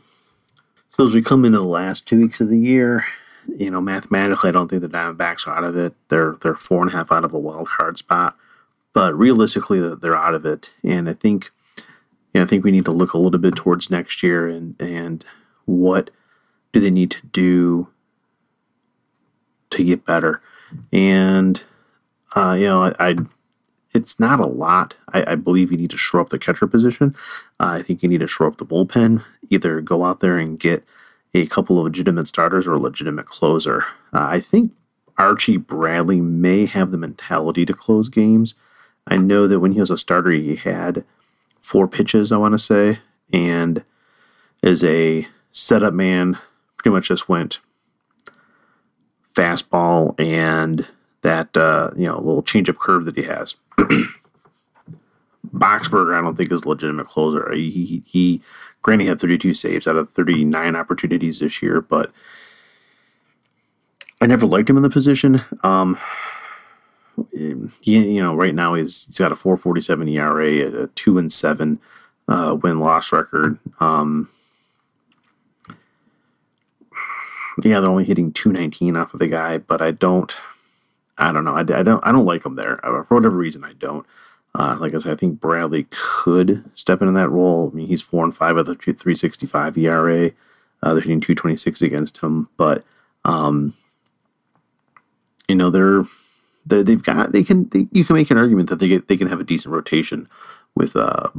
So 0.90 1.08
as 1.08 1.14
we 1.14 1.22
come 1.22 1.46
into 1.46 1.60
the 1.60 1.66
last 1.66 2.06
two 2.06 2.20
weeks 2.20 2.42
of 2.42 2.50
the 2.50 2.60
year, 2.60 3.06
you 3.48 3.72
know, 3.72 3.82
mathematically, 3.82 4.50
I 4.50 4.52
don't 4.52 4.70
think 4.70 4.82
the 4.82 4.88
Diamondbacks 4.88 5.48
are 5.48 5.56
out 5.56 5.64
of 5.64 5.76
it. 5.78 5.94
They're 6.10 6.38
they're 6.42 6.56
four 6.56 6.82
and 6.82 6.90
a 6.90 6.94
half 6.94 7.12
out 7.12 7.26
of 7.26 7.34
a 7.34 7.40
wild 7.40 7.68
card 7.68 7.98
spot, 7.98 8.36
but 8.94 9.18
realistically, 9.18 9.96
they're 9.96 10.16
out 10.16 10.36
of 10.36 10.46
it. 10.46 10.72
And 10.84 11.10
I 11.10 11.14
think 11.14 11.52
yeah, 12.34 12.44
I 12.44 12.46
think 12.46 12.64
we 12.64 12.72
need 12.72 12.86
to 12.86 12.92
look 12.92 13.14
a 13.14 13.18
little 13.18 13.40
bit 13.40 13.56
towards 13.56 13.90
next 13.90 14.24
year 14.24 14.48
and 14.48 14.76
and 14.80 15.26
what 15.66 16.10
do 16.74 16.80
they 16.80 16.92
need 16.92 17.12
to 17.12 17.26
do 17.28 17.88
to 19.72 19.84
get 19.84 20.06
better. 20.06 20.42
And 20.94 21.62
uh, 22.36 22.56
you 22.58 22.66
know, 22.66 22.84
I, 22.84 22.94
I 23.00 23.16
it's 23.94 24.20
not 24.20 24.40
a 24.40 24.48
lot. 24.48 24.96
I, 25.14 25.34
I, 25.34 25.36
believe 25.36 25.70
you 25.70 25.78
need 25.78 25.90
to 25.90 25.98
shore 25.98 26.22
up 26.22 26.30
the 26.30 26.40
catcher 26.40 26.66
position. 26.66 27.14
Uh, 27.60 27.76
I 27.80 27.82
think 27.82 28.02
you 28.02 28.08
need 28.08 28.22
to 28.22 28.28
shore 28.28 28.48
up 28.48 28.58
the 28.58 28.66
bullpen. 28.66 29.22
Either 29.50 29.82
go 29.82 30.06
out 30.06 30.22
there 30.22 30.38
and 30.38 30.58
get 30.58 30.86
a 31.34 31.48
couple 31.48 31.78
of 31.78 31.86
legitimate 31.86 32.28
starters 32.28 32.68
or 32.68 32.74
a 32.74 32.80
legitimate 32.80 33.28
closer. 33.28 33.86
Uh, 34.14 34.28
I 34.30 34.40
think 34.40 34.72
Archie 35.18 35.58
Bradley 35.58 36.20
may 36.20 36.66
have 36.66 36.92
the 36.92 36.98
mentality 36.98 37.66
to 37.66 37.74
close 37.74 38.10
games. 38.10 38.56
I 39.08 39.18
know 39.18 39.48
that 39.48 39.60
when 39.60 39.74
he 39.74 39.80
was 39.80 39.92
a 39.92 39.98
starter, 39.98 40.32
he 40.32 40.56
had 40.56 41.04
four 41.60 41.88
pitches, 41.88 42.32
I 42.32 42.38
want 42.38 42.54
to 42.54 42.60
say, 42.60 43.00
and 43.32 43.84
as 44.64 44.84
a 44.84 45.28
setup 45.52 45.94
man, 45.94 46.38
pretty 46.78 46.94
much 46.94 47.08
just 47.08 47.30
went 47.30 47.60
fastball 49.34 50.20
and 50.20 50.88
that 51.22 51.56
uh, 51.56 51.92
you 51.96 52.06
know 52.08 52.18
little 52.18 52.44
change 52.44 52.70
up 52.70 52.78
curve 52.78 53.06
that 53.06 53.18
he 53.18 53.24
has. 53.24 53.56
Boxberger, 55.54 56.18
I 56.18 56.22
don't 56.22 56.36
think 56.36 56.52
is 56.52 56.64
a 56.64 56.70
legitimate 56.70 57.08
closer. 57.08 57.52
He, 57.54 58.04
he, 58.06 58.42
granted 58.82 59.08
had 59.08 59.20
32 59.20 59.54
saves 59.54 59.88
out 59.88 59.96
of 59.96 60.12
39 60.12 60.76
opportunities 60.76 61.40
this 61.40 61.62
year, 61.62 61.82
but 61.82 62.12
I 64.20 64.28
never 64.28 64.46
liked 64.46 64.70
him 64.70 64.78
in 64.78 64.84
the 64.84 64.90
position. 64.90 65.44
Um, 65.64 65.98
he, 67.32 68.14
you 68.14 68.22
know, 68.22 68.36
right 68.36 68.56
now 68.56 68.76
he's 68.76 69.06
he's 69.06 69.18
got 69.18 69.32
a 69.32 69.36
4.47 69.36 70.16
ERA, 70.16 70.84
a 70.84 70.88
two 70.88 71.18
and 71.18 71.32
seven 71.32 71.80
uh, 72.28 72.58
win 72.62 72.80
loss 72.80 73.12
record. 73.12 73.60
Um, 73.80 74.30
yeah, 77.64 77.80
they're 77.80 77.90
only 77.90 78.06
hitting 78.06 78.32
219 78.32 78.96
off 78.96 79.14
of 79.14 79.20
the 79.20 79.28
guy, 79.28 79.58
but 79.58 79.82
I 79.82 79.92
don't, 79.92 80.36
I 81.18 81.32
don't 81.32 81.44
know, 81.44 81.56
I, 81.56 81.60
I 81.62 81.84
don't, 81.84 82.06
I 82.06 82.12
don't 82.12 82.26
like 82.26 82.46
him 82.46 82.56
there 82.56 82.84
uh, 82.86 83.04
for 83.04 83.16
whatever 83.16 83.36
reason. 83.38 83.64
I 83.64 83.74
don't. 83.74 84.06
Uh, 84.54 84.78
like 84.80 84.94
I 84.94 85.00
said, 85.00 85.14
I 85.14 85.16
think 85.16 85.40
Bradley 85.40 85.88
could 85.92 86.64
step 86.76 87.02
into 87.02 87.14
that 87.14 87.30
role. 87.30 87.70
I 87.72 87.76
mean, 87.76 87.88
he's 87.88 88.02
four 88.02 88.24
and 88.26 88.36
five 88.36 88.56
with 88.56 88.68
a 88.68 88.76
365 88.76 89.78
ERA. 89.78 90.32
Uh, 90.84 90.94
they're 90.94 91.02
hitting 91.02 91.22
226 91.22 91.82
against 91.82 92.18
him, 92.18 92.50
but 92.58 92.84
um, 93.24 93.74
you 95.48 95.56
know 95.56 95.70
they're, 95.70 96.04
they 96.66 96.84
they've 96.84 97.04
got 97.04 97.32
they 97.32 97.44
can 97.44 97.70
they, 97.70 97.88
you 97.92 98.04
can 98.04 98.16
make 98.16 98.32
an 98.32 98.38
argument 98.38 98.70
that 98.70 98.80
they 98.80 98.88
get 98.88 99.08
they 99.08 99.18
can 99.18 99.28
have 99.28 99.40
a 99.40 99.44
decent 99.46 99.74
rotation 99.74 100.28
with 100.76 100.96
uh, 100.96 101.30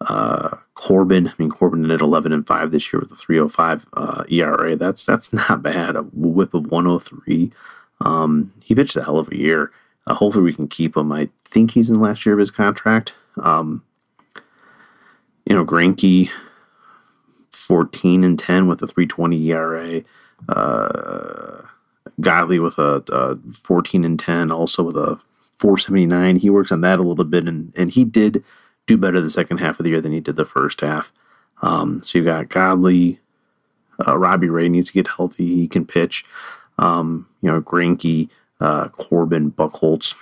uh, 0.00 0.56
Corbin. 0.74 1.28
I 1.28 1.32
mean 1.38 1.50
Corbin 1.50 1.90
at 1.90 2.00
11 2.00 2.32
and 2.32 2.46
five 2.46 2.70
this 2.70 2.92
year 2.92 3.00
with 3.00 3.12
a 3.12 3.16
305 3.16 3.86
uh, 3.94 4.24
ERA. 4.30 4.76
That's 4.76 5.04
that's 5.04 5.32
not 5.32 5.62
bad. 5.62 5.96
A 5.96 6.02
WHIP 6.02 6.54
of 6.54 6.70
103. 6.70 7.52
Um, 8.00 8.52
he 8.62 8.74
pitched 8.74 8.96
a 8.96 9.04
hell 9.04 9.18
of 9.18 9.30
a 9.30 9.36
year. 9.36 9.72
Uh, 10.06 10.14
hopefully 10.14 10.44
we 10.44 10.52
can 10.52 10.68
keep 10.68 10.96
him. 10.96 11.12
I 11.12 11.28
think 11.50 11.72
he's 11.72 11.88
in 11.88 11.94
the 11.94 12.00
last 12.00 12.24
year 12.26 12.34
of 12.34 12.38
his 12.38 12.50
contract. 12.50 13.14
Um, 13.36 13.82
you 15.44 15.54
know, 15.54 15.64
Greinke, 15.64 16.30
14 17.52 18.24
and 18.24 18.38
10 18.38 18.66
with 18.68 18.82
a 18.82 18.86
320 18.86 19.50
ERA. 19.50 20.02
Uh, 20.48 21.62
Godley 22.20 22.58
with 22.58 22.78
a, 22.78 23.02
a 23.10 23.38
14 23.54 24.04
and 24.04 24.18
10, 24.18 24.50
also 24.50 24.82
with 24.82 24.96
a 24.96 25.18
479. 25.58 26.36
He 26.36 26.50
works 26.50 26.72
on 26.72 26.80
that 26.82 26.98
a 26.98 27.02
little 27.02 27.24
bit, 27.24 27.46
and, 27.46 27.72
and 27.76 27.90
he 27.90 28.04
did 28.04 28.44
do 28.86 28.96
better 28.96 29.20
the 29.20 29.30
second 29.30 29.58
half 29.58 29.78
of 29.78 29.84
the 29.84 29.90
year 29.90 30.00
than 30.00 30.12
he 30.12 30.20
did 30.20 30.36
the 30.36 30.44
first 30.44 30.80
half. 30.80 31.12
Um, 31.62 32.02
so 32.04 32.18
you've 32.18 32.26
got 32.26 32.48
Godley, 32.48 33.20
uh, 34.06 34.18
Robbie 34.18 34.48
Ray 34.48 34.68
needs 34.68 34.88
to 34.88 34.94
get 34.94 35.06
healthy. 35.08 35.54
He 35.54 35.68
can 35.68 35.86
pitch. 35.86 36.24
Um, 36.78 37.28
you 37.40 37.50
know, 37.50 37.60
Greinke, 37.60 38.28
uh, 38.62 38.88
Corbin, 38.90 39.50
Buchholz. 39.50 40.14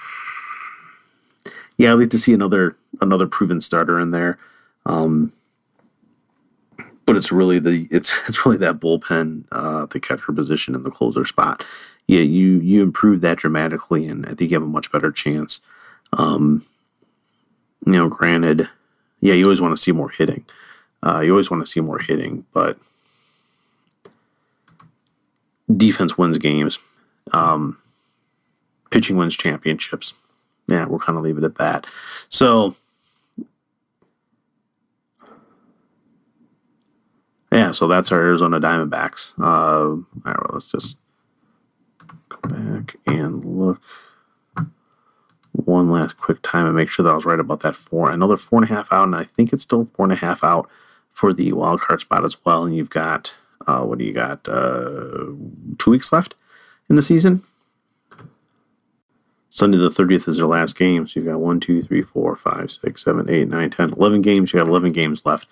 Yeah, 1.76 1.92
I'd 1.92 1.99
like 1.99 2.11
to 2.11 2.18
see 2.18 2.32
another 2.32 2.76
another 3.00 3.26
proven 3.26 3.61
starter 3.61 4.00
in 4.00 4.11
there. 4.11 4.38
Um, 4.87 5.32
but 7.04 7.16
it's 7.16 7.30
really 7.30 7.59
the 7.59 7.87
it's 7.90 8.12
it's 8.28 8.44
really 8.44 8.59
that 8.59 8.80
bullpen, 8.80 9.44
uh, 9.52 9.87
the 9.87 10.00
catcher 10.00 10.32
position 10.32 10.75
and 10.75 10.85
the 10.85 10.90
closer 10.90 11.25
spot. 11.25 11.64
Yeah, 12.06 12.20
you 12.20 12.61
you 12.61 12.82
improve 12.82 13.20
that 13.20 13.38
dramatically, 13.38 14.06
and 14.06 14.25
I 14.26 14.30
think 14.30 14.50
you 14.50 14.56
have 14.56 14.62
a 14.62 14.66
much 14.66 14.90
better 14.90 15.12
chance. 15.12 15.61
Um, 16.14 16.64
you 17.87 17.92
know, 17.92 18.09
granted, 18.09 18.68
yeah, 19.20 19.35
you 19.35 19.44
always 19.44 19.61
want 19.61 19.76
to 19.76 19.82
see 19.82 19.92
more 19.92 20.09
hitting. 20.09 20.44
Uh, 21.02 21.20
you 21.20 21.30
always 21.30 21.50
want 21.50 21.64
to 21.64 21.70
see 21.70 21.80
more 21.80 21.99
hitting, 21.99 22.44
but 22.52 22.78
defense 25.76 26.18
wins 26.18 26.38
games. 26.38 26.78
Um, 27.32 27.78
pitching 28.90 29.16
wins 29.16 29.37
championships. 29.37 30.14
Yeah, 30.66 30.87
we'll 30.87 30.99
kind 30.99 31.18
of 31.18 31.25
leave 31.25 31.38
it 31.38 31.44
at 31.44 31.56
that. 31.56 31.87
So, 32.28 32.76
yeah, 37.50 37.73
so 37.73 37.88
that's 37.88 38.12
our 38.12 38.20
Arizona 38.20 38.61
Diamondbacks. 38.61 39.32
Uh, 39.38 39.42
all 39.42 40.04
right, 40.25 40.37
well, 40.37 40.50
let's 40.52 40.66
just 40.66 40.97
go 42.28 42.38
back 42.49 42.97
and 43.06 43.44
look 43.44 43.80
one 45.52 45.90
last 45.90 46.16
quick 46.16 46.38
time 46.42 46.66
and 46.66 46.76
make 46.76 46.88
sure 46.88 47.02
that 47.02 47.11
I 47.11 47.14
was 47.14 47.25
right 47.25 47.40
about 47.40 47.61
that 47.61 47.75
four. 47.75 48.11
Another 48.11 48.37
four 48.37 48.62
and 48.62 48.70
a 48.70 48.75
half 48.75 48.92
out, 48.92 49.04
and 49.04 49.16
I 49.16 49.25
think 49.25 49.52
it's 49.52 49.64
still 49.64 49.88
four 49.94 50.04
and 50.04 50.12
a 50.12 50.16
half 50.16 50.44
out 50.44 50.68
for 51.11 51.32
the 51.32 51.52
wild 51.52 51.80
card 51.80 52.00
spot 52.00 52.25
as 52.25 52.37
well. 52.44 52.64
And 52.64 52.76
you've 52.76 52.90
got 52.90 53.35
uh, 53.66 53.85
what 53.85 53.99
do 53.99 54.04
you 54.04 54.12
got? 54.12 54.49
Uh, 54.49 55.26
two 55.78 55.90
weeks 55.90 56.12
left 56.12 56.35
in 56.88 56.97
the 56.97 57.02
season. 57.02 57.42
Sunday 59.50 59.78
the 59.78 59.90
30th 59.90 60.28
is 60.28 60.37
their 60.37 60.47
last 60.47 60.76
game. 60.76 61.07
So 61.07 61.21
you've 61.21 61.28
got 61.28 61.40
1, 61.40 61.61
2, 61.61 61.83
3, 61.83 62.02
4, 62.02 62.37
5, 62.37 62.71
6, 62.71 63.04
7, 63.04 63.30
8, 63.30 63.49
9, 63.49 63.71
10, 63.71 63.92
11 63.92 64.23
games. 64.23 64.52
You 64.52 64.61
got 64.61 64.69
11 64.69 64.92
games 64.92 65.23
left. 65.25 65.49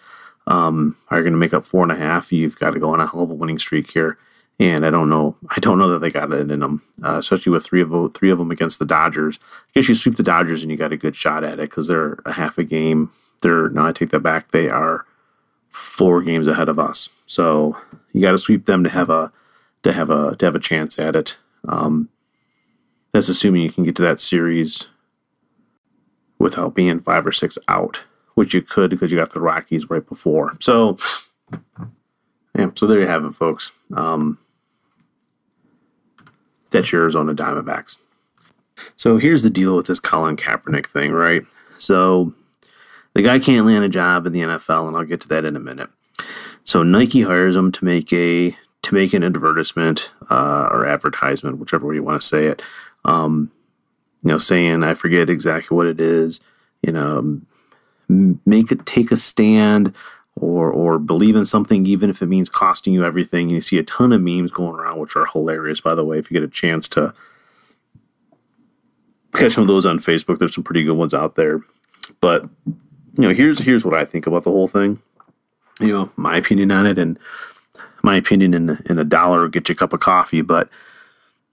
Um, 0.47 0.97
are 1.11 1.19
you 1.19 1.25
going 1.25 1.35
to 1.35 1.39
make 1.39 1.53
up 1.53 1.67
four 1.67 1.83
and 1.83 1.93
a 1.93 1.97
half? 1.97 2.33
You've 2.33 2.59
got 2.59 2.71
to 2.71 2.81
go 2.81 2.91
on 2.95 3.01
a 3.01 3.07
hell 3.07 3.21
of 3.21 3.31
a 3.31 3.35
winning 3.35 3.59
streak 3.59 3.91
here. 3.91 4.17
And 4.61 4.85
I 4.85 4.91
don't 4.91 5.11
know. 5.11 5.37
I 5.51 5.61
don't 5.61 5.79
know 5.79 5.91
that 5.91 5.99
they 6.01 6.11
got 6.11 6.33
it 6.33 6.51
in 6.51 6.61
them, 6.61 6.83
uh, 7.05 7.19
especially 7.19 7.53
with 7.53 7.65
three 7.65 7.83
of 7.83 7.93
three 8.15 8.31
of 8.31 8.39
them 8.39 8.51
against 8.51 8.79
the 8.81 8.87
Dodgers. 8.87 9.39
I 9.43 9.71
guess 9.75 9.89
you 9.89 9.95
sweep 9.95 10.17
the 10.17 10.23
Dodgers 10.23 10.63
and 10.63 10.71
you 10.73 10.77
got 10.77 10.93
a 10.93 10.97
good 10.97 11.15
shot 11.15 11.45
at 11.45 11.61
it 11.61 11.71
because 11.71 11.87
they're 11.87 12.19
a 12.25 12.33
half 12.33 12.59
a 12.59 12.65
game. 12.65 13.13
They're 13.43 13.69
no, 13.69 13.87
I 13.87 13.93
take 13.93 14.11
that 14.11 14.21
back. 14.21 14.51
They 14.51 14.69
are 14.69 15.05
four 15.69 16.23
games 16.23 16.49
ahead 16.49 16.69
of 16.69 16.79
us. 16.79 17.09
So 17.27 17.77
you 18.13 18.21
got 18.21 18.33
to 18.33 18.39
sweep 18.39 18.67
them 18.67 18.83
to 18.83 18.91
have 18.91 19.11
a 19.11 19.31
to 19.85 19.93
have 19.93 20.11
a 20.11 20.35
to 20.37 20.45
have 20.45 20.57
a 20.57 20.61
chance 20.61 20.99
at 20.99 21.15
it. 21.15 21.37
Um, 21.69 22.09
that's 23.13 23.29
assuming 23.29 23.63
you 23.63 23.71
can 23.71 23.85
get 23.85 23.97
to 23.97 24.03
that 24.03 24.21
series 24.21 24.89
without 26.39 26.75
being 26.75 27.01
five 27.01 27.27
or 27.27 27.33
six 27.33 27.59
out, 27.69 28.01
which 28.35 28.55
you 28.55 28.63
could 28.63 28.91
because 28.91 29.11
you 29.11 29.19
got 29.19 29.33
the 29.33 29.41
Rockies 29.41 29.91
right 29.91 30.07
before. 30.07 30.57
So, 30.61 30.97
yeah, 32.57 32.71
so 32.75 32.87
there 32.87 33.01
you 33.01 33.07
have 33.07 33.25
it, 33.25 33.35
folks. 33.35 33.73
Um, 33.95 34.39
that's 36.71 36.93
your 36.93 37.03
Arizona 37.03 37.35
Diamondbacks. 37.35 37.99
So 38.97 39.17
here's 39.17 39.43
the 39.43 39.51
deal 39.51 39.77
with 39.77 39.87
this 39.87 40.01
Colin 40.01 40.37
Kaepernick 40.37 40.87
thing, 40.87 41.13
right? 41.13 41.43
So 41.79 42.33
the 43.15 43.23
guy 43.23 43.39
can't 43.39 43.67
land 43.67 43.85
a 43.85 43.89
job 43.89 44.27
in 44.27 44.33
the 44.33 44.41
NFL, 44.41 44.87
and 44.87 44.97
I'll 44.97 45.05
get 45.05 45.21
to 45.23 45.29
that 45.29 45.45
in 45.45 45.57
a 45.57 45.61
minute. 45.61 45.91
So 46.65 46.83
Nike 46.83 47.23
hires 47.23 47.57
him 47.57 47.73
to 47.73 47.85
make 47.85 48.13
a 48.13 48.57
to 48.83 48.95
make 48.95 49.13
an 49.13 49.25
advertisement 49.25 50.11
uh, 50.31 50.69
or 50.71 50.87
advertisement, 50.87 51.59
whichever 51.59 51.87
way 51.87 51.97
you 51.97 52.03
want 52.03 52.21
to 52.21 52.27
say 52.27 52.47
it, 52.47 52.63
um, 53.09 53.51
you 54.23 54.29
know, 54.29 54.39
saying 54.39 54.85
I 54.85 54.95
forget 54.95 55.31
exactly 55.31 55.75
what 55.75 55.87
it 55.87 56.01
is, 56.01 56.41
you 56.83 56.93
know, 56.93 57.41
make 58.09 58.71
it 58.71 58.85
take 58.85 59.11
a 59.11 59.17
stand 59.17 59.95
or 60.37 60.71
or 60.71 60.99
believe 60.99 61.35
in 61.35 61.47
something 61.47 61.87
even 61.87 62.11
if 62.11 62.23
it 62.23 62.27
means 62.27 62.49
costing 62.49 62.93
you 62.93 63.05
everything. 63.05 63.47
And 63.47 63.53
you 63.53 63.61
see 63.63 63.79
a 63.79 63.83
ton 63.83 64.13
of 64.13 64.21
memes 64.21 64.53
going 64.53 64.79
around, 64.79 64.99
which 64.99 65.17
are 65.17 65.27
hilarious, 65.27 65.81
by 65.81 65.95
the 65.95 66.05
way. 66.05 66.19
If 66.19 66.31
you 66.31 66.35
get 66.35 66.49
a 66.49 66.53
chance 66.53 66.87
to 66.91 67.15
catch 69.35 69.55
some 69.55 69.63
of 69.63 69.69
those 69.69 69.87
on 69.87 69.99
Facebook, 69.99 70.39
there's 70.39 70.55
some 70.55 70.65
pretty 70.65 70.85
good 70.85 70.97
ones 70.97 71.15
out 71.15 71.35
there. 71.35 71.61
But 72.21 72.43
you 72.67 73.25
know, 73.25 73.31
here's 73.31 73.59
here's 73.61 73.85
what 73.87 73.95
I 73.95 74.05
think 74.05 74.27
about 74.27 74.45
the 74.45 74.51
whole 74.51 74.69
thing. 74.69 75.01
You 75.81 75.89
know, 75.89 76.13
my 76.17 76.37
opinion 76.37 76.71
on 76.73 76.87
it, 76.87 76.99
and 76.99 77.19
my 78.03 78.17
opinion 78.17 78.53
in 78.53 78.83
in 78.87 78.99
a 78.99 79.05
dollar 79.05 79.49
get 79.49 79.69
you 79.71 79.73
a 79.73 79.77
cup 79.77 79.95
of 79.95 80.01
coffee. 80.01 80.43
But 80.43 80.69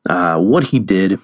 uh, 0.10 0.38
what 0.40 0.66
he 0.66 0.80
did 0.80 1.20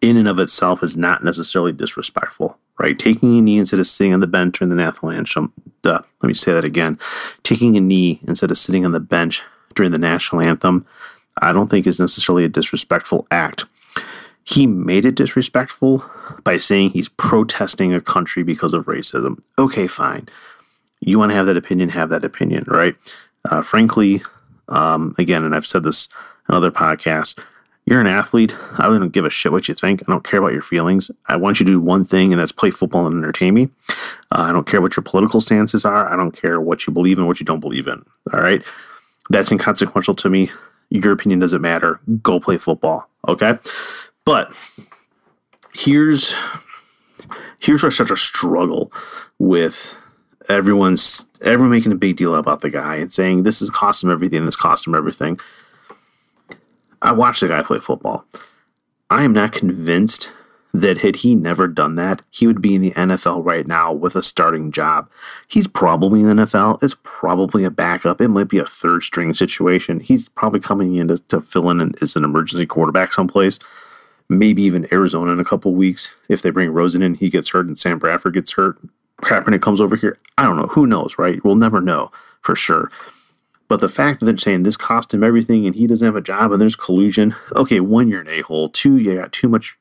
in 0.00 0.16
and 0.16 0.28
of 0.28 0.38
itself 0.38 0.82
is 0.82 0.96
not 0.96 1.24
necessarily 1.24 1.72
disrespectful, 1.72 2.58
right? 2.78 2.98
Taking 2.98 3.38
a 3.38 3.42
knee 3.42 3.58
instead 3.58 3.80
of 3.80 3.86
sitting 3.86 4.12
on 4.14 4.20
the 4.20 4.26
bench 4.26 4.58
during 4.58 4.70
the 4.70 4.76
national 4.76 5.12
anthem. 5.12 5.52
Duh, 5.82 6.00
let 6.22 6.26
me 6.28 6.34
say 6.34 6.52
that 6.52 6.64
again. 6.64 6.98
Taking 7.42 7.76
a 7.76 7.80
knee 7.80 8.20
instead 8.26 8.50
of 8.50 8.58
sitting 8.58 8.84
on 8.84 8.92
the 8.92 9.00
bench 9.00 9.42
during 9.74 9.92
the 9.92 9.98
national 9.98 10.40
anthem, 10.42 10.86
I 11.38 11.52
don't 11.52 11.68
think 11.68 11.86
is 11.86 12.00
necessarily 12.00 12.44
a 12.44 12.48
disrespectful 12.48 13.26
act. 13.30 13.64
he 14.44 14.66
made 14.66 15.04
it 15.06 15.14
disrespectful 15.14 16.04
by 16.44 16.58
saying 16.58 16.90
he's 16.90 17.08
protesting 17.08 17.94
a 17.94 18.00
country 18.00 18.42
because 18.42 18.74
of 18.74 18.84
racism. 18.84 19.42
Okay, 19.58 19.86
fine. 19.86 20.28
You 21.00 21.18
want 21.18 21.30
to 21.30 21.36
have 21.36 21.46
that 21.46 21.56
opinion, 21.56 21.88
have 21.90 22.10
that 22.10 22.24
opinion, 22.24 22.64
right? 22.68 22.94
Uh, 23.50 23.62
frankly, 23.62 24.22
um, 24.68 25.14
again, 25.18 25.44
and 25.44 25.54
I've 25.54 25.66
said 25.66 25.82
this 25.82 26.08
in 26.48 26.54
other 26.54 26.70
podcasts, 26.70 27.38
you're 27.86 28.00
an 28.00 28.06
athlete. 28.06 28.54
I 28.78 28.84
don't 28.84 29.10
give 29.10 29.24
a 29.24 29.30
shit 29.30 29.52
what 29.52 29.68
you 29.68 29.74
think. 29.74 30.02
I 30.02 30.10
don't 30.10 30.24
care 30.24 30.40
about 30.40 30.52
your 30.52 30.62
feelings. 30.62 31.10
I 31.26 31.36
want 31.36 31.60
you 31.60 31.66
to 31.66 31.72
do 31.72 31.80
one 31.80 32.04
thing, 32.04 32.32
and 32.32 32.40
that's 32.40 32.52
play 32.52 32.70
football 32.70 33.06
and 33.06 33.16
entertain 33.16 33.54
me. 33.54 33.68
Uh, 34.32 34.42
I 34.48 34.52
don't 34.52 34.66
care 34.66 34.80
what 34.80 34.96
your 34.96 35.04
political 35.04 35.40
stances 35.40 35.84
are. 35.84 36.10
I 36.10 36.16
don't 36.16 36.32
care 36.32 36.60
what 36.60 36.86
you 36.86 36.92
believe 36.92 37.18
in, 37.18 37.26
what 37.26 37.40
you 37.40 37.46
don't 37.46 37.60
believe 37.60 37.86
in. 37.86 38.04
All 38.32 38.40
right. 38.40 38.62
That's 39.28 39.50
inconsequential 39.50 40.14
to 40.14 40.30
me. 40.30 40.50
Your 40.90 41.12
opinion 41.12 41.40
doesn't 41.40 41.60
matter. 41.60 42.00
Go 42.22 42.40
play 42.40 42.56
football. 42.56 43.08
Okay. 43.28 43.58
But 44.24 44.54
here's 45.74 46.34
here's 47.58 47.82
where 47.82 47.90
I 47.90 47.92
start 47.92 48.08
to 48.08 48.16
struggle 48.16 48.92
with 49.38 49.96
everyone's 50.48 51.26
everyone 51.40 51.70
making 51.70 51.92
a 51.92 51.96
big 51.96 52.16
deal 52.16 52.34
about 52.34 52.60
the 52.60 52.70
guy 52.70 52.96
and 52.96 53.12
saying 53.12 53.42
this 53.42 53.60
is 53.60 53.70
cost 53.70 54.02
him 54.02 54.10
everything, 54.10 54.44
this 54.46 54.56
cost 54.56 54.86
him 54.86 54.94
everything. 54.94 55.38
I 57.04 57.12
watched 57.12 57.42
the 57.42 57.48
guy 57.48 57.62
play 57.62 57.78
football. 57.78 58.24
I 59.10 59.24
am 59.24 59.32
not 59.32 59.52
convinced 59.52 60.30
that 60.72 60.98
had 60.98 61.16
he 61.16 61.36
never 61.36 61.68
done 61.68 61.94
that, 61.94 62.20
he 62.30 62.48
would 62.48 62.60
be 62.60 62.74
in 62.74 62.82
the 62.82 62.90
NFL 62.92 63.44
right 63.44 63.64
now 63.64 63.92
with 63.92 64.16
a 64.16 64.22
starting 64.24 64.72
job. 64.72 65.08
He's 65.46 65.68
probably 65.68 66.20
in 66.20 66.26
the 66.26 66.42
NFL. 66.42 66.82
It's 66.82 66.96
probably 67.04 67.62
a 67.62 67.70
backup. 67.70 68.20
It 68.20 68.28
might 68.28 68.48
be 68.48 68.58
a 68.58 68.66
third 68.66 69.04
string 69.04 69.34
situation. 69.34 70.00
He's 70.00 70.28
probably 70.30 70.58
coming 70.58 70.96
in 70.96 71.08
to, 71.08 71.18
to 71.28 71.40
fill 71.40 71.70
in 71.70 71.94
as 72.00 72.16
an 72.16 72.24
emergency 72.24 72.66
quarterback 72.66 73.12
someplace. 73.12 73.60
Maybe 74.28 74.62
even 74.62 74.88
Arizona 74.90 75.30
in 75.30 75.38
a 75.38 75.44
couple 75.44 75.74
weeks. 75.74 76.10
If 76.28 76.42
they 76.42 76.50
bring 76.50 76.70
Rosen 76.70 77.02
in, 77.02 77.14
he 77.14 77.30
gets 77.30 77.50
hurt 77.50 77.66
and 77.66 77.78
Sam 77.78 78.00
Bradford 78.00 78.34
gets 78.34 78.52
hurt. 78.52 78.76
Kaepernick 79.22 79.62
comes 79.62 79.80
over 79.80 79.94
here. 79.94 80.18
I 80.38 80.42
don't 80.42 80.56
know. 80.56 80.66
Who 80.68 80.88
knows, 80.88 81.18
right? 81.18 81.42
We'll 81.44 81.54
never 81.54 81.80
know 81.80 82.10
for 82.40 82.56
sure. 82.56 82.90
But 83.68 83.80
the 83.80 83.88
fact 83.88 84.20
that 84.20 84.26
they're 84.26 84.36
saying 84.36 84.62
this 84.62 84.76
cost 84.76 85.14
him 85.14 85.24
everything 85.24 85.66
and 85.66 85.74
he 85.74 85.86
doesn't 85.86 86.04
have 86.04 86.16
a 86.16 86.20
job 86.20 86.52
and 86.52 86.60
there's 86.60 86.76
collusion. 86.76 87.34
Okay, 87.52 87.80
one, 87.80 88.08
you're 88.08 88.20
an 88.20 88.28
a 88.28 88.42
hole. 88.42 88.68
Two, 88.68 88.98
you 88.98 89.16
got 89.16 89.32
too 89.32 89.48
much 89.48 89.76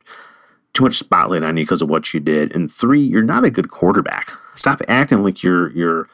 too 0.74 0.84
much 0.84 0.98
spotlight 0.98 1.44
on 1.44 1.56
you 1.56 1.63
because 1.63 1.84
of 1.84 1.90
what 1.90 2.13
you 2.13 2.20
did. 2.20 2.54
And 2.56 2.72
three, 2.72 3.04
you're 3.04 3.22
not 3.22 3.44
a 3.46 3.52
good 3.52 3.70
quarterback. 3.70 4.32
Stop 4.56 4.82
acting 4.88 5.24
like 5.24 5.44
you're 5.44 5.72
you're 5.72 6.10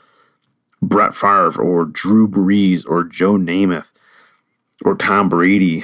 Brett 0.82 1.14
Favre 1.14 1.62
or 1.62 1.86
Drew 1.86 2.28
Brees 2.28 2.86
or 2.88 3.04
Joe 3.04 3.34
Namath 3.34 3.92
or 4.84 4.96
Tom 4.96 5.30
Brady 5.30 5.84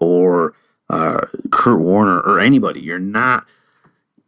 or 0.00 0.54
uh, 0.90 1.26
Kurt 1.50 1.80
Warner 1.80 2.20
or 2.20 2.38
anybody. 2.38 2.80
You're 2.80 2.98
not, 2.98 3.46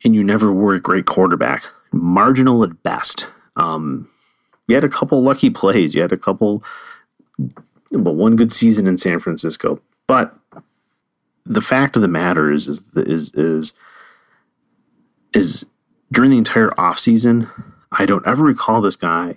and 0.05 0.15
you 0.15 0.25
never 0.25 0.53
were 0.53 0.75
a 0.75 0.81
great 0.81 1.07
quarterback. 1.07 1.65
Marginal 1.93 2.65
at 2.65 2.83
best. 2.83 3.27
Um, 3.57 4.09
you 4.69 4.75
had 4.75 4.85
a 4.85 4.89
couple 4.89 5.23
lucky 5.23 5.51
plays. 5.51 5.95
You 5.95 6.03
had 6.03 6.13
a 6.13 6.17
couple, 6.17 6.65
but 7.39 8.13
one 8.13 8.37
good 8.37 8.53
season 8.53 8.87
in 8.87 8.99
San 8.99 9.19
Francisco. 9.19 9.81
But 10.07 10.37
the 11.45 11.61
fact 11.61 11.97
of 11.97 12.03
the 12.03 12.09
matter 12.09 12.53
is, 12.53 12.69
is, 12.69 12.83
is, 12.97 13.31
is, 13.35 13.75
is 15.33 15.67
during 16.13 16.31
the 16.31 16.39
entire 16.39 16.71
offseason, 16.71 17.51
I 17.93 18.07
don't 18.07 18.27
ever 18.27 18.45
recall 18.45 18.81
this 18.81 18.97
guy 18.97 19.37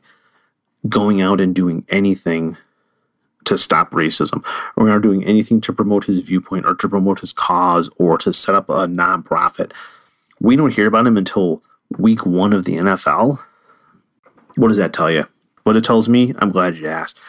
going 0.87 1.21
out 1.21 1.41
and 1.41 1.53
doing 1.53 1.85
anything 1.89 2.57
to 3.45 3.57
stop 3.57 3.91
racism 3.91 4.45
or 4.75 4.87
not 4.87 5.01
doing 5.01 5.23
anything 5.25 5.59
to 5.61 5.73
promote 5.73 6.05
his 6.05 6.19
viewpoint 6.19 6.65
or 6.65 6.75
to 6.75 6.87
promote 6.87 7.19
his 7.19 7.33
cause 7.33 7.89
or 7.97 8.17
to 8.17 8.31
set 8.31 8.55
up 8.55 8.69
a 8.69 8.85
nonprofit. 8.85 9.71
We 10.39 10.55
don't 10.55 10.73
hear 10.73 10.87
about 10.87 11.07
him 11.07 11.17
until 11.17 11.63
week 11.97 12.25
one 12.25 12.53
of 12.53 12.65
the 12.65 12.77
NFL. 12.77 13.39
What 14.55 14.67
does 14.67 14.77
that 14.77 14.93
tell 14.93 15.11
you? 15.11 15.27
What 15.63 15.75
it 15.75 15.83
tells 15.83 16.07
me, 16.07 16.33
I'm 16.39 16.51
glad 16.51 16.77
you 16.77 16.87
asked. 16.87 17.19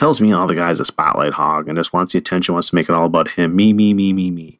Tells 0.00 0.18
me 0.18 0.32
all 0.32 0.46
the 0.46 0.54
guy's 0.54 0.80
a 0.80 0.84
spotlight 0.86 1.34
hog 1.34 1.68
and 1.68 1.76
just 1.76 1.92
wants 1.92 2.14
the 2.14 2.18
attention, 2.18 2.54
wants 2.54 2.70
to 2.70 2.74
make 2.74 2.88
it 2.88 2.94
all 2.94 3.04
about 3.04 3.28
him. 3.28 3.54
Me, 3.54 3.74
me, 3.74 3.92
me, 3.92 4.14
me, 4.14 4.30
me. 4.30 4.58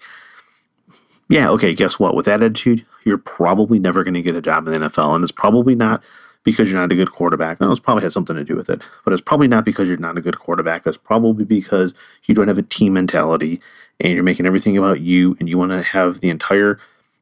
Yeah, 1.30 1.48
okay, 1.48 1.72
guess 1.72 1.98
what? 1.98 2.14
With 2.14 2.26
that 2.26 2.42
attitude, 2.42 2.84
you're 3.06 3.16
probably 3.16 3.78
never 3.78 4.04
going 4.04 4.12
to 4.12 4.20
get 4.20 4.36
a 4.36 4.42
job 4.42 4.66
in 4.66 4.74
the 4.74 4.86
NFL. 4.90 5.14
And 5.14 5.22
it's 5.22 5.32
probably 5.32 5.74
not 5.74 6.02
because 6.44 6.68
you're 6.68 6.78
not 6.78 6.92
a 6.92 6.94
good 6.94 7.12
quarterback. 7.12 7.58
No, 7.58 7.70
it's 7.70 7.80
probably 7.80 8.04
has 8.04 8.12
something 8.12 8.36
to 8.36 8.44
do 8.44 8.54
with 8.54 8.68
it. 8.68 8.82
But 9.02 9.14
it's 9.14 9.22
probably 9.22 9.48
not 9.48 9.64
because 9.64 9.88
you're 9.88 9.96
not 9.96 10.18
a 10.18 10.20
good 10.20 10.38
quarterback. 10.38 10.86
It's 10.86 10.98
probably 10.98 11.46
because 11.46 11.94
you 12.26 12.34
don't 12.34 12.48
have 12.48 12.58
a 12.58 12.62
team 12.62 12.92
mentality 12.92 13.62
and 13.98 14.12
you're 14.12 14.22
making 14.22 14.44
everything 14.44 14.76
about 14.76 15.00
you 15.00 15.38
and 15.40 15.48
you 15.48 15.56
want 15.56 15.70
to 15.70 15.80
have 15.80 16.20
the 16.20 16.28
entire 16.28 16.78